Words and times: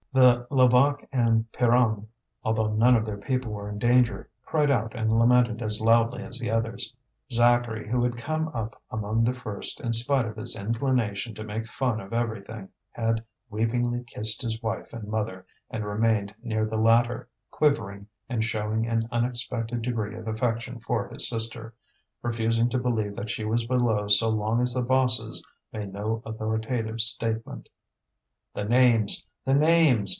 The 0.13 0.45
Levaque 0.49 1.07
and 1.13 1.49
Pierronne, 1.53 2.05
although 2.43 2.73
none 2.73 2.97
of 2.97 3.05
their 3.05 3.17
people 3.17 3.53
were 3.53 3.69
in 3.69 3.77
danger, 3.79 4.29
cried 4.43 4.69
out 4.69 4.93
and 4.93 5.09
lamented 5.17 5.61
as 5.61 5.79
loudly 5.79 6.21
as 6.21 6.37
the 6.37 6.51
others. 6.51 6.93
Zacharie, 7.31 7.87
who 7.87 8.03
had 8.03 8.17
come 8.17 8.49
up 8.49 8.75
among 8.89 9.23
the 9.23 9.33
first, 9.33 9.79
in 9.79 9.93
spite 9.93 10.25
of 10.25 10.35
his 10.35 10.53
inclination 10.57 11.33
to 11.35 11.45
make 11.45 11.65
fun 11.65 12.01
of 12.01 12.11
everything 12.11 12.67
had 12.89 13.23
weepingly 13.49 14.03
kissed 14.05 14.41
his 14.41 14.61
wife 14.61 14.91
and 14.91 15.07
mother, 15.07 15.45
and 15.69 15.85
remained 15.85 16.35
near 16.43 16.65
the 16.65 16.75
latter, 16.75 17.29
quivering, 17.49 18.05
and 18.27 18.43
showing 18.43 18.85
an 18.85 19.07
unexpected 19.13 19.81
degree 19.81 20.17
of 20.17 20.27
affection 20.27 20.81
for 20.81 21.07
his 21.07 21.29
sister, 21.29 21.73
refusing 22.21 22.67
to 22.67 22.77
believe 22.77 23.15
that 23.15 23.29
she 23.29 23.45
was 23.45 23.63
below 23.65 24.09
so 24.09 24.27
long 24.27 24.59
as 24.61 24.73
the 24.73 24.81
bosses 24.81 25.41
made 25.71 25.93
no 25.93 26.21
authoritative 26.25 26.99
statement. 26.99 27.69
"The 28.53 28.65
names! 28.65 29.25
the 29.43 29.55
names! 29.55 30.09